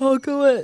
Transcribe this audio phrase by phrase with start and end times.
[0.00, 0.54] 好，各位，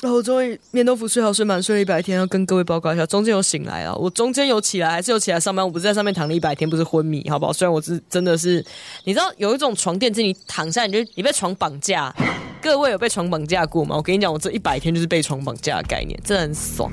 [0.00, 7.52] 然后我终于面豆腐睡好睡满睡了一百天，要跟各位报告一下，中间有醒来啊，我中间有起来，还是有起来上班，我不是在上面躺了一百天，不是昏迷，好不好？
[7.52, 8.64] 虽然我是真的是，
[9.02, 12.14] 你知道有一种床垫，是你躺下你就你被床绑架，
[12.62, 13.96] 各位有被床绑架过吗？
[13.96, 16.92] 我跟你讲，我这一百天就是被床绑架的概念，真的很爽。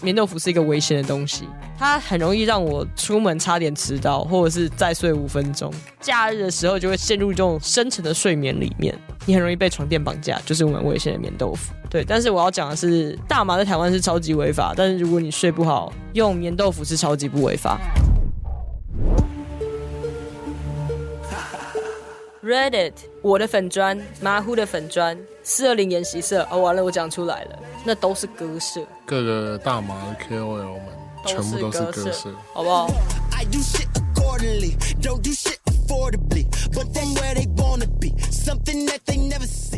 [0.00, 5.72] 棉豆腐是一个危险的东西，它很容易让我出门差点迟到，或者是再睡五分钟。
[6.00, 11.72] 假日的时候就会陷入这种深沉的睡眠里面，你很容易被床垫绑架，就是我们危险的棉豆腐。
[11.90, 17.78] 对，但是我要讲的是，大麻在台湾是超级违法，但是如果你睡不好，用棉豆腐是超级不违法。
[22.40, 30.82] Reddit，我的粉砖，马虎的粉砖，四二零研习社，哦，完了，我讲出来了，那都是歌社，各个大麻的 KOL 们
[31.24, 32.86] 全部都是歌社，好不好？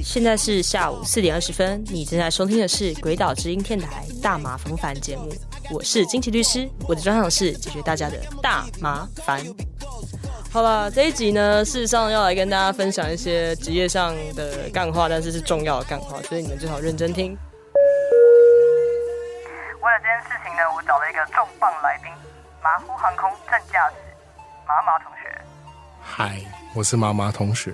[0.03, 5.33] 现在是下午四点二十分，你正在收听的是《鬼岛之音》电台大麻烦不烦节目，
[5.71, 9.41] 我是金奇律师，我的专长是解决大家的大麻烦。
[10.51, 17.39] 好了，这一集呢，事实上要来跟大家分享一些职业上的干话，但是是重要的干话，所以你们最好认真听。
[20.61, 22.13] 呢，我找了一个重磅来宾——
[22.63, 23.95] 马虎航空正驾驶
[24.69, 25.45] 麻麻同学。
[26.03, 26.39] 嗨，
[26.75, 27.73] 我是麻麻同学。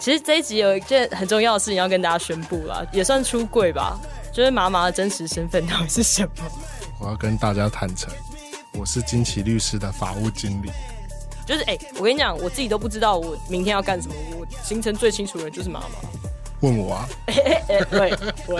[0.00, 3.98] 其实这一集有一件很重要的事情要跟大家宣布啦，也算出柜吧，
[4.32, 6.44] 就是麻麻的真实身份到底是什么？
[6.98, 8.12] 我要跟大家坦诚，
[8.72, 10.72] 我是金奇律师的法务经理。
[11.44, 14.14] 就是哎、欸，我跟你讲，我自己都不知道我明天要干什么。
[14.38, 15.86] 我行程最清楚的人就是妈妈。
[16.62, 17.08] 问我啊？
[17.26, 18.14] 哎哎哎，对，
[18.46, 18.58] 我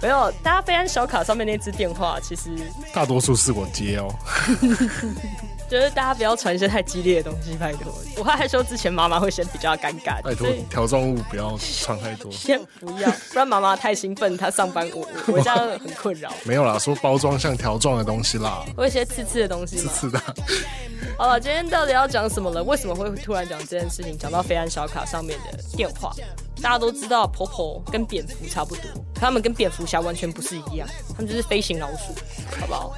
[0.00, 0.30] 没有。
[0.42, 2.50] 大家飞安小卡上面那支电话，其实
[2.94, 4.08] 大多数是我接哦。
[5.70, 7.94] 就是大家不要传一些太激烈的东西，拜托。
[8.16, 10.20] 我怕害羞之前妈妈会先比较尴尬。
[10.20, 12.30] 拜托，条状物不要传太多。
[12.32, 16.32] 先不要，不然妈妈太兴奋，她上班我我这样 很困扰。
[16.44, 18.64] 没有啦，说包装像条状的东西啦。
[18.76, 19.76] 或一些刺刺的东西。
[19.76, 20.20] 刺刺的。
[21.16, 22.62] 好了，今天到底要讲什么了？
[22.64, 24.18] 为什么会突然讲这件事情？
[24.18, 26.12] 讲到飞安小卡上面的电话，
[26.62, 28.84] 大家都知道，婆婆跟蝙蝠差不多，
[29.14, 32.14] 他们跟蝙蝠侠完全不是一样，他们就是飞行老鼠，
[32.60, 32.92] 好不好？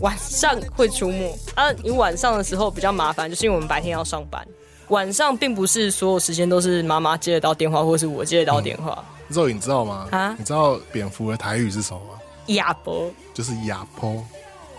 [0.00, 1.72] 晚上会出没啊！
[1.82, 4.46] 你晚上的时候比较麻烦，就是因为我们白天要上班。
[4.88, 9.04] 晚上并不是所有时间都是妈妈接得到电话，或是我接得到电话。
[9.28, 10.08] 肉、嗯，你知道吗？
[10.10, 10.34] 啊？
[10.38, 12.20] 你知道蝙蝠的台语是什么吗？
[12.46, 14.24] 亚婆，就是亚婆，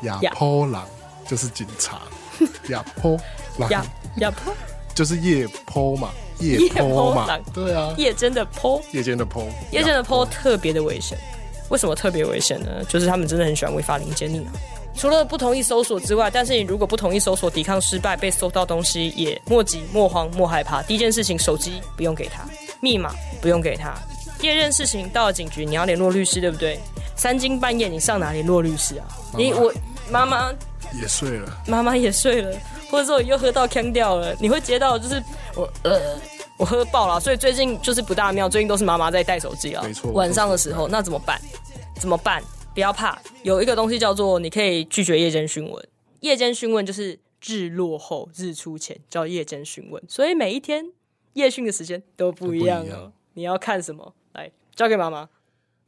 [0.04, 0.88] 亚婆狼，
[1.28, 2.00] 就是警察。
[2.70, 3.20] 亚婆
[3.58, 3.86] 狼，亚
[4.22, 4.54] 亚婆，
[5.00, 11.18] 就是夜婆嘛，夜婆嘛，对啊，夜间的婆，夜间的婆，夜间的婆特别的危险。
[11.70, 12.84] 为什么特别危险呢？
[12.90, 14.52] 就是他们真的很喜欢违法临检你啊。
[14.94, 20.82] 除了不同意搜索之外，但是你如果不同意搜索，抵抗失败，被搜到东西也莫急莫慌莫害怕。
[20.82, 22.44] 第一件事情，手机不用给他，
[22.82, 23.98] 密码不用给他。
[24.38, 26.78] 第二件事情，到了警局你要联络律师，对不对？
[27.16, 29.08] 三更半夜你上哪联络律师啊？
[29.34, 29.74] 你我
[30.12, 30.52] 妈妈
[30.92, 32.54] 也睡了，妈妈也睡了，
[32.90, 35.22] 或者说又喝到呛掉了，你会接到就是
[35.56, 36.18] 我呃
[36.58, 39.84] 我喝爆了，所以最近就是不大妙，最近都是妈妈在带手机啊。
[39.84, 41.40] 没错，晚上的时候那怎么办？
[42.00, 42.44] 怎么办？
[42.74, 45.88] 不要怕，有一个东西叫做你可以拒绝夜间询问。
[46.22, 50.86] 夜间询问就是日落后、日出前叫夜间询问，所以每一天
[51.34, 53.12] 夜训的时间都不一样哦。
[53.34, 54.14] 你要看什么？
[54.34, 55.30] 来，交给妈妈。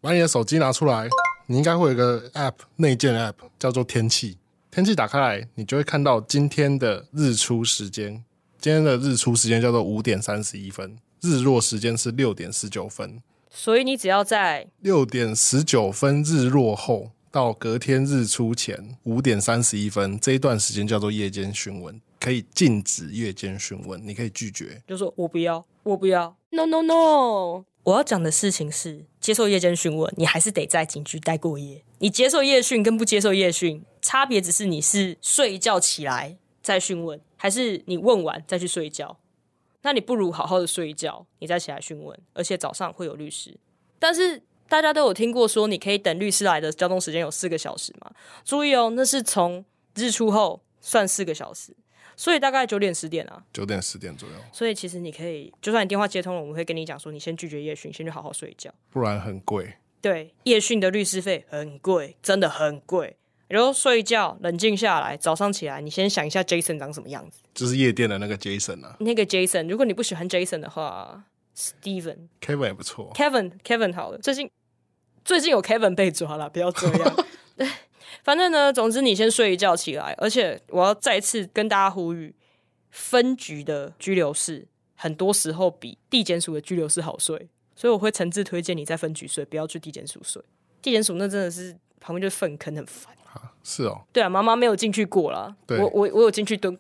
[0.02, 1.08] 把你的手机拿出来，
[1.48, 4.38] 你应该会有一个 App，内建 App 叫做天气。
[4.72, 8.24] 天气打开来，你就会看到今天的日出时间。
[8.58, 13.22] 今天的日出时间叫做五点三十一分，日落时间是六点十九分。
[13.50, 27.66] 所以你只要在六点十九分日落后到隔天日出前五点三十一分这一段时间叫做夜间询问，可以禁止夜间询问，你可以拒绝，就说我不要，我不要，no no no。
[27.84, 31.84] 我要讲的事情是，接受夜间询问，你还是得在警局待过夜。
[31.98, 39.18] 你接受夜训跟不接受夜讯，差别只是你是睡一觉起来再询问，还是你问完再去睡觉。
[39.84, 43.58] 那你不如好好的睡一觉，你再起来询问，而且早上会有律师。
[43.98, 48.12] 但是大家都有听过说，你可以等律师来的交通时间有四个小时嘛？
[48.46, 49.66] 注意哦，那是从
[49.96, 51.76] 日出后算四个小时，
[52.16, 54.36] 所以大概九点十点啊，九点十点左右。
[54.54, 59.74] 所以其实你可以，就算你电话接通了，我们会跟你讲说，你先拒绝夜训，先去好好睡一觉，不然很贵。
[60.00, 63.18] 对，夜训的律师费很贵，真的很贵。
[63.52, 68.96] 然后睡一觉，冷静下来，早上起来，你先想一下 Jason 长什么样子，就是夜店的那个 Jason 啊。
[69.00, 71.24] 那个 Jason，如果你不喜欢 Jason 的话
[71.58, 73.12] ，Steven，Kevin 也不错。
[73.14, 74.50] Kevin，Kevin 好了，最近
[75.26, 77.26] 最近有 Kevin 被抓了，不要这样。
[77.58, 77.68] 对，
[78.24, 82.34] 反正呢，总之你先睡一觉起来，而且我要再次跟大家呼吁，
[82.90, 84.66] 分局的拘留室
[84.96, 87.50] 很多时候比地检署的拘留室好睡。
[87.76, 90.42] 所以我会诚挚推荐你在分局睡，不要去地检署睡。
[90.82, 93.14] 地检署那真的是旁边就是粪坑，很烦。
[93.34, 94.02] 啊，是哦。
[94.14, 95.56] 对啊，妈妈没有进去过啦。
[95.70, 96.78] 我我我有进去蹲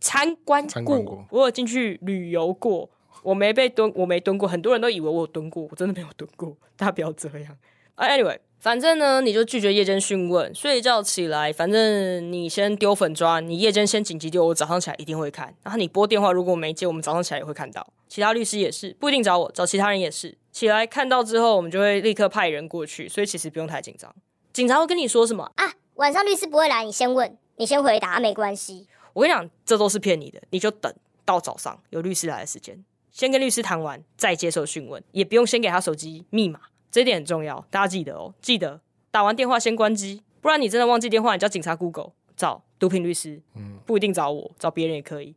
[0.00, 2.88] 参观参观过，我有进去旅游过，
[3.22, 4.48] 我没被蹲，我没蹲过。
[4.48, 6.56] 很多人都以为我有蹲过，我真的没有蹲过。
[6.76, 7.56] 大家不要这样。
[7.94, 8.38] 啊，anyway。
[8.58, 15.52] 反正呢，你就拒绝夜间讯问，睡一觉起来，反正你先丢粉砖，你夜间先紧急丢，我早上起来一定会看。
[15.64, 17.84] 然后你拨电话，如果我没接，我们早上起来也会看到。
[18.06, 20.38] 其他律师也是，不一定找我，找其他人也是。
[20.52, 24.14] 起来看到之后，我们就会立刻派人过去，所以其实不用太紧张。
[24.52, 25.72] 警察会跟你说什么啊？
[25.94, 28.86] 晚上律师不会来，你先问，你先回答，没关系。
[29.14, 30.92] 我跟你讲，这都是骗你的，你就等
[31.24, 36.60] 到早上有律师来的时间，先跟律师谈完，再接受讯问，也不用先给他手机密码。
[36.90, 38.34] 这一点很重要，大家记得哦。
[38.42, 38.78] 记得
[39.10, 45.34] 打完电话先关机，不然你真的忘记电话，你叫警察 Google 找毒品律师，嗯，不一定找我，找别人也可以。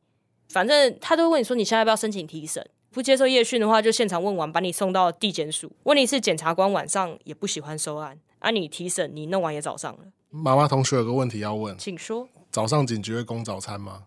[0.49, 2.69] 反正他都会问你说，你现在要不要申请提审？
[2.91, 5.71] 不接受夜讯的话，就现场问完，把你送到地检署。
[5.83, 10.05] 问题是检察官晚上也不喜欢收案，啊，你提审你弄完也早上了。
[10.29, 12.29] 妈妈同学有个问题要问，请说。
[12.51, 14.03] 早上警局会供早餐吗？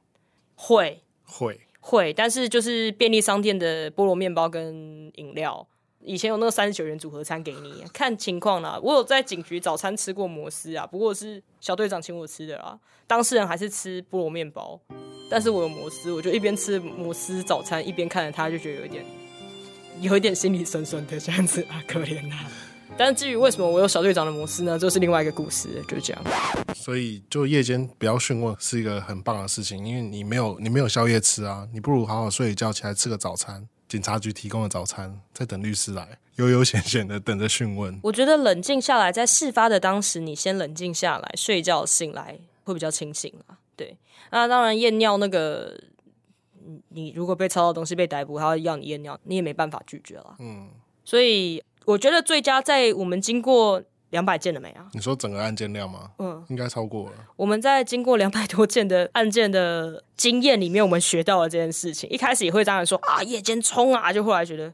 [0.54, 5.66] 会会会，但是就是便利商店的菠萝面包跟饮料。
[6.04, 8.78] 以前有那个三十九元组合餐给你，看情况啦。
[8.80, 12.78] 我有在警局早餐吃过摩斯啊，不过是小队长请我吃的啦。
[13.08, 14.80] 当事人还是吃菠萝面包，
[15.28, 19.04] 但是我有摩斯，我就一边吃摩斯早餐，一边看着他，就觉得有一点，
[20.00, 22.48] 有一点心里酸酸的这样子啊，可怜啊。
[22.98, 24.76] 但是至于为什么我有小队长的模式呢？
[24.76, 26.22] 这是另外一个故事，就这样。
[26.74, 33.68] 所以就夜间不要讯问是一个很棒的事情，因为你没有你没有宵夜吃啊，你不如好好睡一觉，起来吃个早餐。
[33.86, 37.98] 警察局提供的早餐，在等律师来，悠悠闲闲的等着讯问。
[38.02, 43.56] 我觉得冷静下来，在事发的当时，你先冷静下来，睡觉醒来会比较清醒啊。
[43.74, 43.96] 对，
[44.30, 45.74] 那当然验尿那个，
[46.88, 50.36] 你如果被抄到东西被逮捕，他会要你验尿，你也没办法拒绝了。
[50.38, 50.68] 嗯，
[51.02, 53.82] 所以我觉得最佳在我们经过。
[54.10, 54.88] 两百件了没啊？
[54.94, 56.12] 你说整个案件量吗？
[56.18, 57.12] 嗯，应该超过了。
[57.36, 62.08] 我们在经过两百多件的案件的经验里面，我们学到了这件事情。
[62.08, 64.72] 一开始也会这样说啊，夜间冲啊，就后来觉得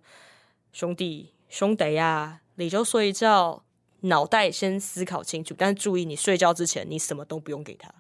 [0.72, 3.64] 兄弟兄弟呀、啊，你就睡一觉，
[4.02, 5.52] 脑袋先思考清楚。
[5.58, 7.92] 但是注意，你睡觉之前，你什么都不用给他。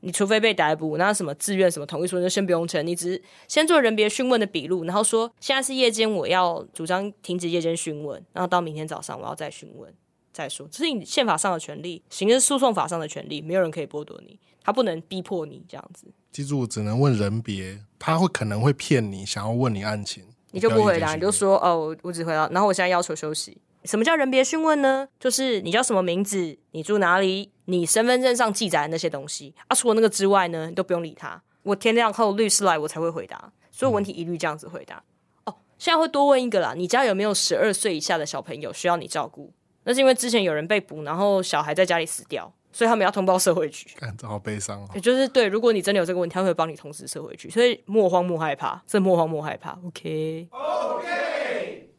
[0.00, 2.86] 嗯，你除非被逮捕，那什么自愿什么同意书，就先不用签。
[2.86, 9.92] 你只是先做人别讯问的笔录，然后说现在是夜间，我要主张停止夜间讯问，然后到明天早上我要再讯问。
[10.32, 16.08] 再说，这是你宪法上的权利，刑事诉讼法上的权利，没有人可以剥夺你，他不能逼迫你这样子。
[16.30, 23.56] 记住，只能问人别，他会可能会骗你，想要问你案情，你就不回答，你就说哦，我只回答，然后我现在要求休息。
[23.86, 25.08] 什么叫人别讯问呢？
[25.20, 31.40] 就是你叫什么名字，你住哪里，你身份证上记载的那些东西啊，除了那个之外呢，你都不用理他。
[31.62, 34.96] 我天亮后律师来，我才会回答，所有问题一律这样子回答。
[34.96, 39.52] 嗯、哦，现在会多问一个啦，你家有没有十二岁以下的小朋友需要你照顾？
[39.84, 43.88] 那是因为之前有人被捕，然后小孩在家里死掉，所以他们要通报社会局。
[43.98, 44.88] 感觉好悲伤哦。
[44.94, 49.78] 也就是对，如果你真的有这个问题，他会帮你通知社会局，所以莫慌莫害怕，这莫慌莫害怕。
[49.84, 50.48] OK，OK。
[50.52, 51.35] Okay?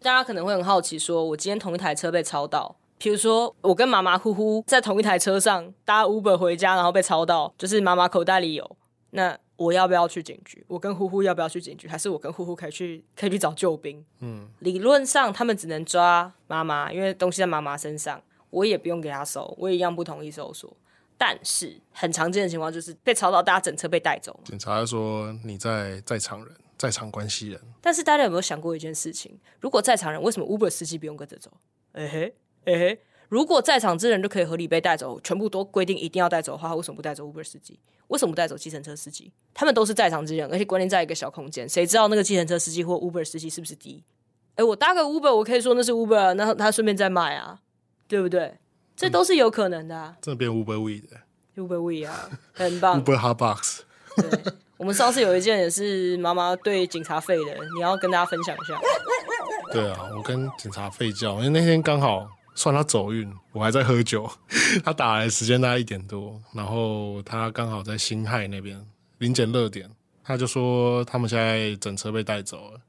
[0.07, 8.77] 大家可能会很好奇说，说我今天同一台车被抄到，比如说我跟马马虎虎在同一台车上搭 Uber 回家，然后被抄到，就是妈妈口袋里有
[9.12, 9.38] 那。
[9.57, 10.63] 我要不要去警局？
[10.68, 11.88] 我跟呼呼要不要去警局？
[11.88, 14.06] 还是我跟呼呼可以去可以去找救兵？
[14.19, 18.21] 嗯，理论上他们只能抓妈妈，因为东西在妈妈身上，
[18.52, 20.71] 我也不用给他搜，我也一样不同意搜索。
[21.18, 24.40] 但是很常见的情况就是被抄到，大家整车被带走。
[24.45, 27.60] 警察说你在在场人，在场关系人。
[27.81, 29.40] 但是大家有没有想过一件事情？
[29.60, 31.52] 如果在场人，为什么 Uber 司机不用跟着走？
[31.94, 33.02] 哎嘿，哎嘿。
[33.30, 37.78] 如果在场之人就可以合理被带走，全部都规定一定要带走的话，为什么不带走 Uber 司机？
[38.07, 39.34] 为什么不带走计程车司机？
[39.54, 44.04] 他们都是在场之人，而且关键在一个小空间，谁知道那个计程车司机或 Uber 司机是不是第一？
[44.56, 47.60] 哎，我搭个 Uber，我可以说那是 Uber，那他顺便再卖啊，
[48.07, 48.60] 对不对？
[48.96, 50.18] 这都是有可能的、啊。
[50.22, 51.22] 这边 Uber We 的
[51.62, 53.04] Uber We 啊，很棒。
[53.04, 53.81] Uber。
[54.16, 58.80] 对，我们上次有一件也是妈妈对警察废的，你要跟大家分享一下。
[59.72, 62.30] 对啊，我跟警察废叫，因为那天刚好。
[62.60, 64.28] 算他走运，我还在喝酒。
[64.84, 68.84] 他打来的时间大概一点多，然后他刚好在辛亥那边
[69.19, 69.88] 临检热点，
[70.24, 72.81] 他就说他们现在整车被带走了。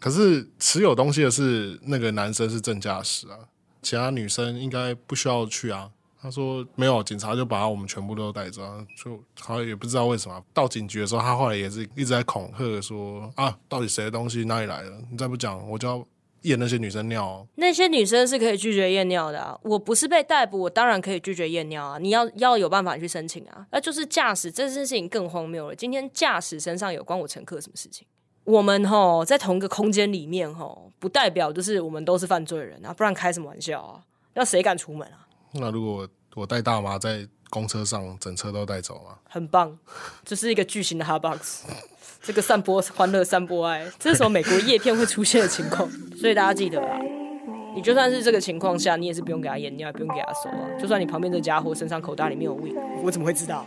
[0.00, 3.36] 可是持有东西的是那个男生是正驾驶啊，
[3.82, 5.90] 其他女生应该不需要去啊。
[6.22, 8.62] 他说没有，警察就把我们全部都带走，
[9.02, 10.42] 就好像也不知道为什么。
[10.54, 14.90] 到警局的时候，他后来也是一直在恐吓说啊，到底谁的东西哪里来的？
[15.10, 16.06] 你再不讲，我就要。
[16.42, 17.24] 验那些女生尿。
[17.24, 19.56] 哦，那些女生是可以拒绝验尿的啊。
[19.62, 21.98] 我不是被逮捕，我当然可以拒绝验尿啊。
[21.98, 23.64] 你要要有办法去申请啊。
[23.70, 25.76] 那就是驾驶这件事情更荒谬了。
[25.76, 28.04] 今天驾驶身上有关我乘客什么事情？
[28.42, 34.02] 我们吼在同一个空间里面吼，不代表就是我们都是犯罪人啊，不然开什么玩笑啊？
[34.34, 35.21] 那谁敢出门啊？
[35.54, 39.16] 那如果我带大麻在公车上，整车都带走吗？
[39.28, 39.78] 很棒，
[40.24, 41.60] 这是一个巨型的 Hotbox，
[42.22, 46.98] 这个散播欢乐、散播爱，这是什么美国叶片会出现的情况，所以大家记得啊，
[47.76, 50.68] 你就算是这个情况下，你也是不用给他验，你也不用给他收啊。
[50.80, 53.66] 就算你旁边这家伙身上口袋里面有 weed，我怎么会知道？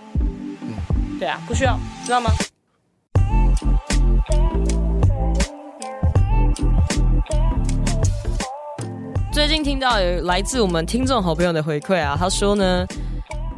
[0.61, 2.31] 嗯，对啊，不需要，知道吗？
[9.35, 12.87] 最近听到有来自我们听众好朋友的回馈啊，他说呢，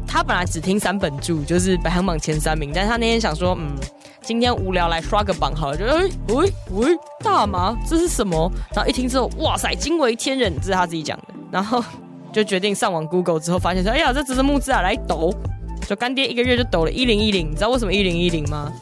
[0.08, 3.76] 他本来只听三本柱，就是排行榜前三名，但是他那天想说，嗯，
[4.24, 8.52] 今天无聊来刷个榜好了，就哎喂喂，大麻这是什么？
[8.74, 11.84] 然后一听之后，哇塞，惊为天人，这是他自己讲的，然后
[12.34, 15.32] 就决定上网 Google 之后，发现说，哎呀，这只是募资啊，来抖，
[15.88, 18.74] 就干爹一个月就抖了一零一零，你知道为什么一零一零吗？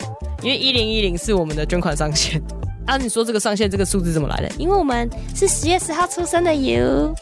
[0.41, 2.41] 因为一零一零是我们的捐款上限。
[2.85, 4.49] 啊，你说这个上线这个数字怎么来的？
[4.57, 7.13] 因为我们是十月十号出生的哟，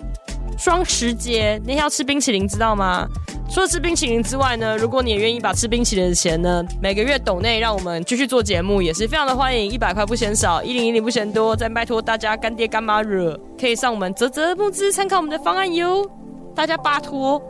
[0.57, 3.07] 双十节那天要吃冰淇淋，知道吗？
[3.49, 16.09] 除了吃冰淇淋之外呢，如果你也愿意把吃冰淇淋的钱呢，每个月抖内让我们继续做节目，也是非常的欢迎，一百块不嫌少，一零一零不嫌多，再拜托大家干爹干妈惹，可以上我们泽泽募资参考我们的方案哟，
[16.55, 17.41] 大家拜托。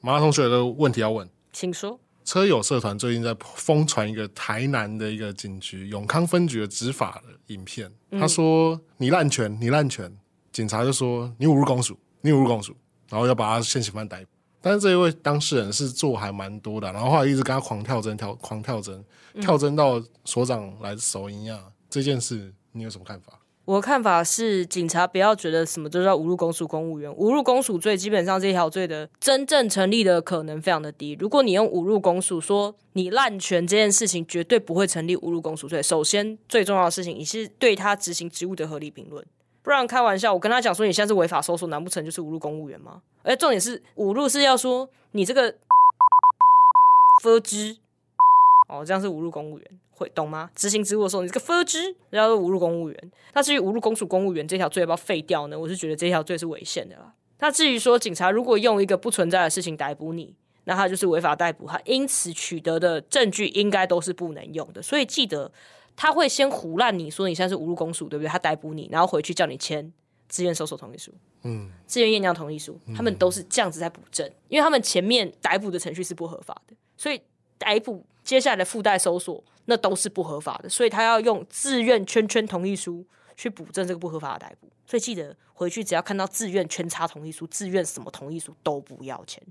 [0.00, 1.98] 马同学的问题要问，请说。
[2.26, 10.12] 车友社团最近在疯传一个台南的一个警局永康分局的执法的影片，嗯、他说你滥权，你滥权，
[10.50, 12.76] 警察就说你侮辱公署，你侮辱公署，
[13.08, 14.30] 然后要把他现行犯逮捕。
[14.60, 19.04] 但是这一位当事人是做还蛮多的，然后后来一直跟他狂跳针，跳狂跳针，
[19.40, 21.72] 跳针到所长来手一样。
[21.88, 23.38] 这件事你有什么看法？
[23.66, 31.16] 我的看法是，警察不要觉得什么都叫侮辱公署公务员，侮辱公署罪基本上这条罪的真正成立的可能非常的低。
[31.18, 35.82] 如果你用侮辱公署说你滥权这件事情，绝对不会成立侮辱公署罪。
[35.82, 39.26] 首先最重要的事情，你是对他执行职务的合理评论，
[39.64, 43.02] 不然开玩笑，我跟他讲说你现在是违法搜索，难不成就是侮辱公务员吗？
[43.24, 45.52] 而重点是侮辱是要说你这个
[47.24, 47.76] 分 支
[48.66, 49.66] 哦，这样是侮辱公务员。
[49.98, 50.50] 会懂吗？
[50.54, 53.12] 执行职务的时候，你这个分支叫做侮辱公务员。
[53.32, 55.58] 那至于侮辱公署公务员这条罪要不要废掉呢？
[55.58, 57.14] 我是觉得这条罪是违宪的啦。
[57.38, 64.82] 那至于说警察如果用一个不存在的事情逮捕你，那他就是违法逮捕，他因此取得的证据应该都是不能用的。
[64.82, 65.50] 所以记得
[65.96, 68.28] 他会先胡乱你说你现在是侮辱公署，对不对？
[68.28, 69.90] 他逮捕你，然后回去叫你签
[70.28, 71.10] 自愿搜索同意书，
[71.44, 77.18] 嗯，自愿验尿同意书，他们都是这样子在补证，因为他们前面逮捕的程序是不合法的，所以
[77.56, 79.42] 逮捕接下来的附带搜索。
[79.68, 83.04] 那都是不合法的，所以他要用自愿圈圈同意书
[83.36, 84.70] 去补正这个不合法的逮捕。
[84.86, 89.42] 所以记得回去，只要看到自愿圈叉同意书、自愿什么同意书都不要签。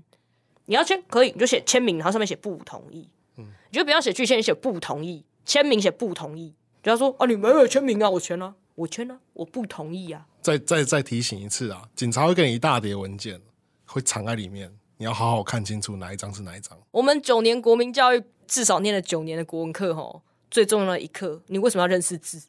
[0.64, 3.06] 你要签可以，你就写签名，然后上面写不同意。
[3.36, 5.22] 嗯，你就不要写拒签，你写不同意。
[5.44, 10.26] 签名写不同意，就要说啊，你没有签名啊，我签了，我签了，我不同意啊。
[10.40, 13.38] 再再再提醒一次啊，警察会给你一大叠文件，
[13.84, 16.78] 会藏在里面，你要好好看清楚哪一张是哪一张。
[16.90, 18.24] 我们九年国民教育。
[18.46, 22.42] 至少念了九年的国文课，吼，最重要的一课，你为什么要认识字？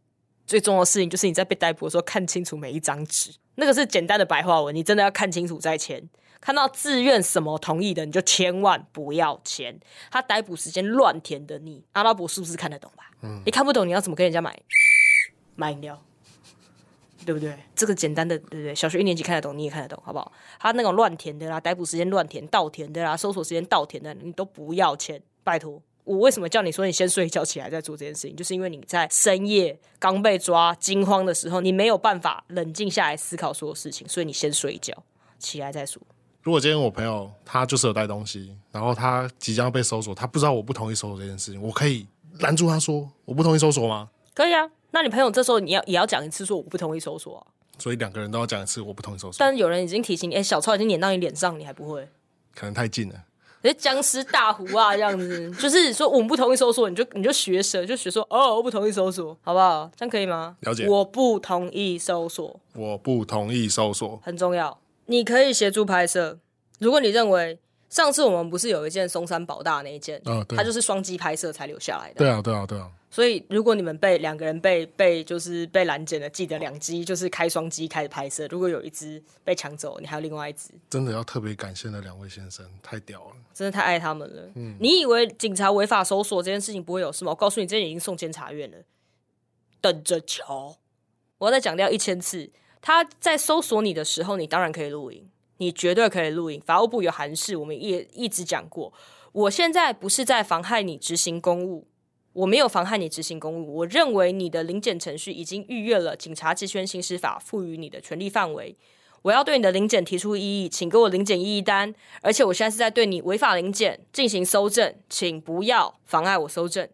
[0.46, 6.10] 最重要的事情就是你在被逮捕的时候看清楚每一张纸，那个是简单的白话文，你真的要看清楚再签。
[6.40, 9.78] 看到自愿什么同意的，你就千万不要签。
[10.10, 13.12] 他逮捕时间乱填的你，你阿拉伯数字看得懂吧？
[13.24, 14.58] 嗯，你看不懂，你要怎么跟人家买
[15.56, 16.02] 买饮料？
[17.26, 17.58] 对不对？
[17.76, 18.74] 这个简单的，对不对？
[18.74, 20.32] 小学一年级看得懂，你也看得懂，好不好？
[20.60, 25.22] 他那种乱填的啦，逮捕时间乱填、倒填的啦，搜索时间倒填的，你都不要签。
[25.44, 28.36] 拜托，我为什么叫你说你先睡一觉起来再做这件事情？
[28.36, 34.94] 就是因为你在深夜刚被抓、惊慌的时候，你没有办法冷静下来思考所有事情，所以你先睡一觉，
[35.38, 36.02] 起来再说。
[36.42, 42.08] 如果今天我朋友他就是有带东西，然后他即将被搜索，他不知道我不同意搜索这件事情，我可以
[42.40, 44.10] 拦住他说我不同意搜索吗？
[44.34, 44.72] 可以啊。
[44.92, 47.44] 那你朋友这时候你要也要讲一次说我不同意搜索啊。
[47.78, 49.36] 所以两个人都要讲一次我不同意搜索。
[49.38, 52.08] 但是有人已经提醒你，哎，小抄已经撵到你脸上，你还不会？
[52.56, 53.16] 可能太近了。
[53.68, 59.90] 是僵尸大胡啊，这样子，就是说我们不同意搜索，你就你就学蛇，就学说哦，我不同意搜索，好不好？
[59.96, 60.56] 这样可以吗？
[60.62, 60.88] 了解。
[60.88, 64.78] 我不同意搜索，我不同意搜索，很重要。
[65.06, 66.38] 你可以协助拍摄，
[66.80, 67.60] 如果你认为
[67.90, 72.16] 上次我们不是有一件松山宝大那一件，嗯、哦，对，它就是双击拍摄才留下来的。
[72.16, 72.88] 对啊，对啊，对啊。
[73.10, 78.46] 所以，如果你们被两个人被被就是被拦截了，记得两机就是开双机开始拍摄。
[78.52, 80.70] 如果有一只被抢走，你还有另外一只。
[80.90, 84.52] 真的要特别感谢那两位先生，太屌了，真的太爱他们了。
[84.56, 87.32] 嗯，你以为警察违法搜索这件事情不会有事吗？
[87.32, 88.78] 我告诉你，这已经送监察院了，
[89.80, 90.76] 等着瞧。
[91.38, 92.50] 我要再强调一千次，
[92.82, 96.60] 他在搜索你的时候，你当然可以录影，你绝对可以录影。
[96.62, 98.92] 法务部有函示，我们也一直讲过。
[99.32, 101.88] 我现在不是在妨害你执行公务，
[102.38, 103.78] 我没有妨害你执行公务。
[103.78, 108.78] 我认为你的临检程序已经逾越了警察职权行使法赋予你的权利范围。
[109.24, 111.94] 我要对你的临检提出异议，请给我临检异议单。
[112.22, 116.88] 而且我现在是在对你违法临检进行搜证，请不要妨碍我搜证。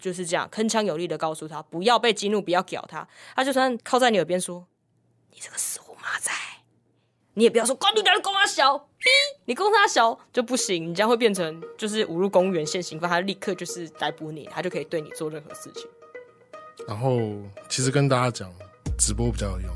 [0.00, 3.08] 就是这样，铿锵有力的告诉他，不要被激怒，不要屌他。
[3.34, 4.66] 他就算靠在你耳边说
[5.32, 6.30] ：“你这个死虎妈仔。”
[7.38, 8.88] 你也不要说管你的公阿小，
[9.46, 15.86] 你公他小就不行，你这样会变成就是侮辱公务员现行犯，他立刻就是逮捕你，他就可以对你做任何事情。
[16.88, 17.20] 然后
[17.68, 18.52] 其实跟大家讲，
[18.98, 19.70] 直播比较有用，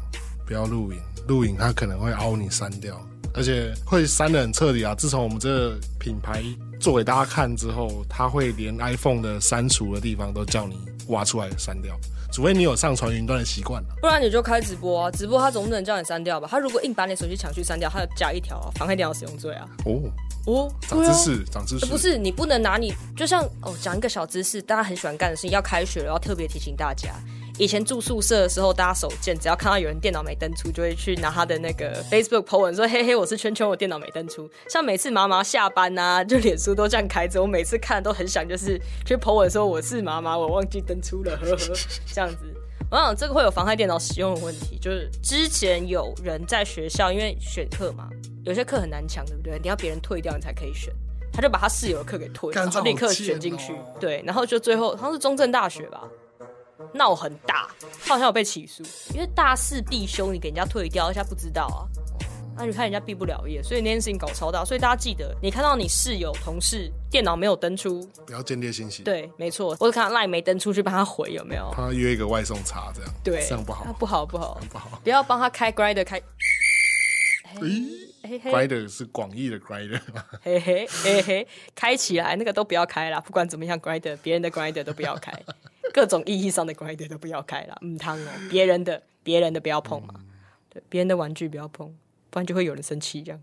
[0.44, 3.00] 不要录影，录影他可能会凹你删掉，
[3.32, 4.92] 而且会删得很彻底啊。
[4.92, 6.42] 自从我们这个品牌
[6.80, 10.76] 做给大家看之后，他会连 iPhone 的删除的地方都叫你
[11.10, 11.96] 挖出来删掉。
[12.32, 15.10] 除非你有上传云端的习惯，不然你就开直播啊！
[15.10, 16.48] 直播他总不能叫你删掉吧？
[16.50, 19.68] 他如果硬把你手机抢去删掉，他要加一条妨害电脑使用罪啊！
[19.84, 20.00] 哦
[20.46, 21.84] 哦，长知识，长知识！
[21.84, 27.10] 不是你不能拿你，就像哦，讲一个小知识，大家很喜欢干的事情，要开学了，要特别提醒大家。
[27.58, 41.56] 以前住宿舍的时候，大家手贱，只要看到有人电脑没登出，就会去拿他的那个 Facebook po 文说：“嘿嘿，我是圈圈，我电脑没登出。”像每次妈妈下班啊，就脸书都这样开着，我每次看都很想就是去 po 文说：“我是妈妈，我忘记登出了。”呵呵，
[42.12, 42.38] 这样子。
[42.90, 48.08] 我想这个会有妨害电脑使用的问题，就是之前有人在学校，因为选课嘛，
[48.44, 49.58] 有些课很难抢，对不对？
[49.62, 50.92] 你要别人退掉，你才可以选。
[51.32, 53.74] 他就把他室友的课给退了，然后立刻选进去。
[53.98, 56.06] 对，然后就最后好像是中正大学吧。
[56.92, 57.68] 闹很大，
[58.04, 58.82] 他好像有被起诉，
[59.14, 61.88] 因为大四必修，你给人家退掉，人家不知道啊。
[62.54, 64.62] 那你看人家毕不了业，所以那件事情搞超大。
[64.62, 69.02] 所以大家记得，你看到你室友、同事电脑没有登出，不要间谍信息。
[69.02, 71.72] 对，没错，我只看到 LINE 没登出去帮他回，有没有？
[71.74, 75.00] 帮他约一个外送茶，这样对，这样不好，不好，不好，不好。
[75.02, 76.20] 不要帮他开 Grindr 开。
[77.54, 80.00] 嘿，Grindr 是广义的 Grindr
[80.42, 85.32] 嘿嘿嘿嘿，开起来那个都不要开啦，不管怎么样，Grindr 别人的 Grindr 都不要开。
[85.92, 90.14] 各种意义上的 Grindr 都不要开了，唔汤哦，别人的别人的不要碰嘛，
[90.68, 91.94] 对，别人的玩具不要碰，
[92.30, 93.40] 不然就会有人生气这样，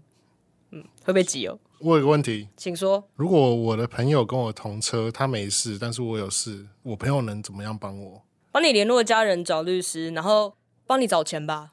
[0.71, 1.57] 嗯，会不会急哦？
[1.79, 3.07] 我有个问题，请说。
[3.15, 8.21] 如果我的朋友跟我同车，他没事，但是我有事，我朋友能怎么样帮我？
[8.51, 11.71] 帮你联络家人，找律师，然后帮你找钱吧。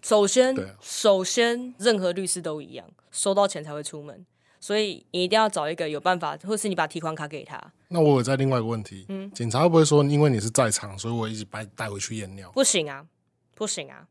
[0.00, 4.24] 首先，啊，首先，任何律师都一样，收到钱才会出门。
[4.62, 7.60] 所以你一定要找一个有办法，或是你把提款卡给他。
[7.88, 12.48] 那我有在另外一个问题，嗯，警察会不会说，因为你是在场，所以我一直把你带回去验尿？
[12.52, 13.04] 不行啊，
[13.56, 14.06] 不行啊，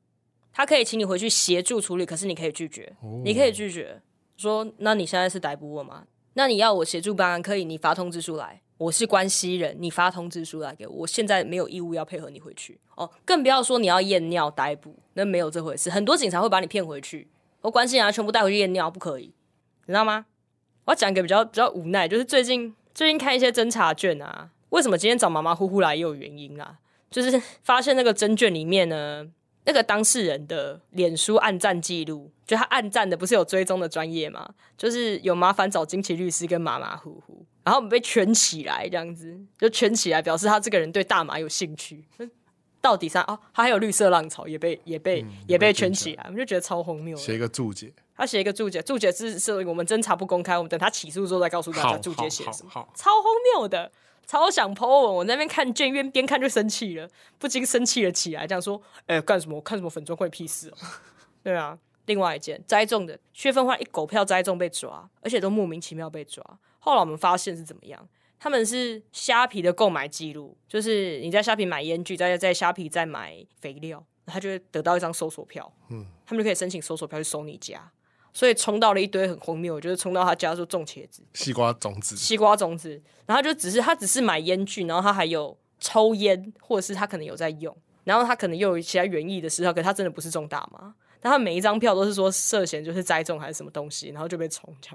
[0.51, 4.01] 他可以请你回去协助处理，可是你可以拒绝，哦、你可以拒绝
[4.35, 6.03] 说，那你现在是逮捕我吗？
[6.33, 17.29] 那你要我协助办案，可以，你发通知书来，我是关系人，你发通知书来给我，我现在没有义务要配合你回去哦，更不要说你要验尿逮捕，那没有这回事，很多警察会把你骗回去，
[17.61, 19.33] 我关系人全部带回去验尿，不可以，
[19.85, 20.25] 你知道吗？
[20.85, 26.77] 我要讲一个比较比较无奈，就是最近最近看一些侦查卷啊，为什么今天找马马虎虎来也有原因啊？
[27.09, 29.27] 就是发现那个侦卷里面呢，
[29.65, 34.53] 那个当事人的脸书暗赞记录，就他暗赞的不是有追踪的专业吗？
[34.77, 42.03] 就是有麻烦找金奇律师跟马马虎虎，然后我们被圈起来这样子，就圈起来表示他这个人对大麻有兴趣。
[42.81, 47.15] 到底上哦，他还有绿色浪潮也被也被、嗯、也被圈起来，我们就觉得超荒谬。
[47.15, 47.93] 写一个注解。
[48.21, 52.69] 他写一个注解，注解是是我们侦查不公开，我们等他起诉之后再告诉大家注解写什么。
[52.93, 53.91] 超荒谬的，
[54.27, 55.15] 超想 po 文。
[55.15, 59.55] 我那边看卷院边看就生气了，不禁生气了起来，这样说：“哎、欸，干什么？
[59.55, 60.87] 我看什么粉专关你屁事哦、喔？”
[61.41, 66.45] 对啊，另外一件栽种的薛分花一狗票栽种被抓，而且都莫名其妙被抓。
[66.77, 68.07] 后来我们发现是怎么样？
[68.39, 75.73] 他们是虾皮的购买记录，就是你在虾皮买烟具，再在虾皮再买肥料，他就会得到一张搜索票。
[75.89, 77.91] 嗯，他们就可以申请搜索票去搜你家。
[78.33, 94.89] 所以冲到了一堆很荒谬，就是冲到他家说种茄子、西瓜种子、西瓜种子，然后就只是他只是买烟具，然后他还有抽烟，或者是他可能有在用，然后他可能又有其他园艺的时候，可是他真的不是种大麻，但他每一张票都是说涉嫌就是栽种还是什么东西，然后就被冲这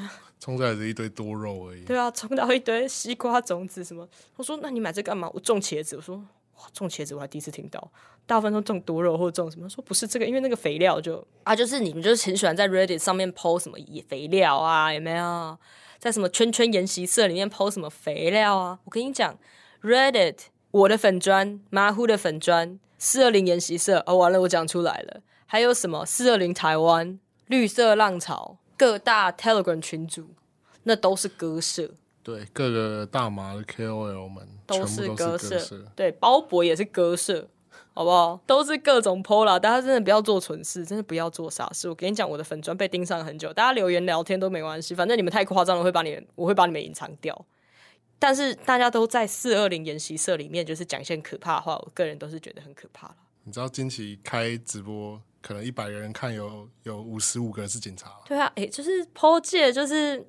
[0.00, 1.84] 样， 冲出来是一堆多肉而已。
[1.84, 5.30] 对啊，冲到一堆西瓜种子什么，我说那你买这干嘛？
[5.32, 6.22] 我种茄子，我说。
[6.56, 7.90] 哇，种茄子我还第一次听到，
[8.26, 9.68] 大部分都种多肉或种什么？
[9.68, 15.58] 说不是这个，因为那个肥料就啊，就是你们就是很喜欢在 Reddit 上面 po 什么肥料啊，有没有？
[15.98, 18.78] 在什么圈圈研习社里面 po 什么肥料啊？
[18.84, 19.38] 我跟你讲
[19.82, 20.36] ，Reddit
[20.70, 30.30] 我的粉砖，马虎的粉砖，四二零研习社哦，完了我讲出来了，还有什么四二零台湾绿色浪潮各大 Telegram 群组，
[30.82, 31.90] 那都是割舍。
[32.24, 35.60] 对，各个大麻的 KOL 们都是割舍，
[35.94, 37.46] 对，包博也是割舍，
[37.92, 38.40] 好不好？
[38.46, 41.86] 都是各种 po 啦，大家真的不要做蠢事，真的不要做傻事。
[41.86, 47.44] 我跟你讲，我的粉砖被盯上很久，大家留言聊天都没关系，反正你们太夸张了，会把你，我会把你们隐藏掉。
[48.18, 53.16] 但是大家都在四二零研习社里面，就是讲一些可怕的话，我个人都是觉得很可怕了。
[53.42, 58.12] 你知道惊奇开直播，可能一百个人看有，有有五十五个是警察。
[58.24, 60.26] 对啊，哎、欸，就是 po 界，就是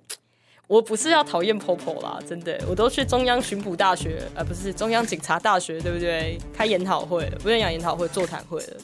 [0.68, 6.40] 我不是要讨厌 popo 啦，真的，我都去中央巡捕大学，呃，不是中央警察大学，对不对？
[6.54, 8.78] 开研讨会了，不是讲研讨会，座谈会了，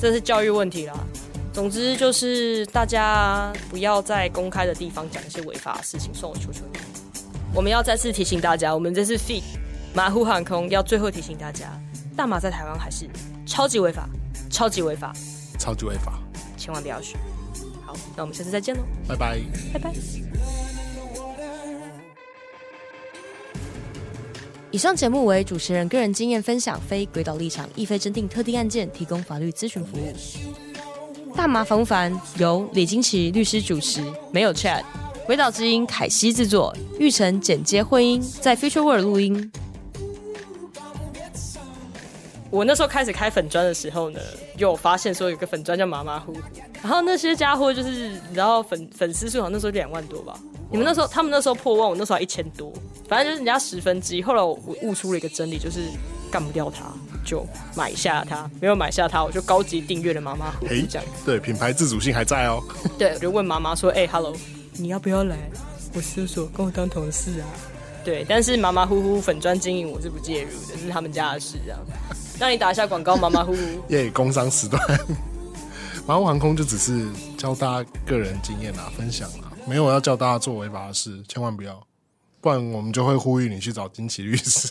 [0.00, 0.94] 这是教育问题啦。
[1.52, 6.78] 总之就是大家不要在公开的地方讲一些违法的事情，算我求求你。
[7.54, 9.42] 我们要再次提醒大家，我们这是 Feed
[9.92, 11.78] 马虎航空，要最后提醒大家，
[12.16, 13.06] 大麻在台湾还是
[13.44, 14.08] 超级违法，
[14.48, 15.12] 超级违法，
[15.58, 16.20] 超级违法，
[16.56, 17.18] 千万不要学。
[17.84, 19.40] 好，那我们下次再见喽，拜拜，
[19.72, 20.29] 拜拜。
[24.72, 30.14] 以上节目为主持人个人经验分享，非鬼岛立场，亦非认定特定案件提供法律咨询服务。
[31.34, 32.16] 大麻烦不烦？
[32.38, 34.84] 由李金奇律师主持，没有 Chat。
[35.26, 39.50] 鬼岛之音凯西制作，玉成剪接混音，在 Future World 录音。
[42.48, 44.20] 我那时候开始开粉专的时候呢，
[44.56, 46.40] 有发现说有个粉专叫马马虎虎，
[46.80, 50.38] 然后那些家伙就是你知道粉粉丝数好像那时候两万多吧，
[50.70, 52.72] 你们那时候他们那时候破万，我那时候还一千多，
[53.08, 54.22] 反正就是人家十分之一。
[54.22, 55.80] 后来我悟出了一个真理，就是
[56.30, 56.84] 干不掉他
[57.24, 57.44] 就
[57.76, 60.74] 买下他，没有买下他我就高级订阅了马马虎虎。
[60.88, 62.62] 这样对，品牌自主性还在哦。
[62.96, 64.34] 对，我就问妈妈说：“哎、欸、，Hello。”
[64.78, 65.36] 你要不要来？
[65.92, 67.46] 我叔叔跟我当同事啊。
[68.04, 71.78] 对，但是马马虎虎粉砖经营我是不介入的，是他们家的事这样。
[72.38, 73.58] 让你打一下广告，马马虎虎。
[73.88, 74.80] 耶，工商时段。
[76.06, 77.06] 马虎航空就只是
[77.36, 81.86] 教大家个人经验啊，分享啊，没有要叫大家做违法的事，千万不要，
[82.40, 84.70] 不然我们就会呼吁你去找金奇律师。